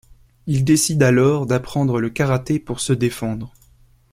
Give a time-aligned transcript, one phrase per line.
[0.47, 3.53] Il décide alors d'apprendre le karaté pour se défendre.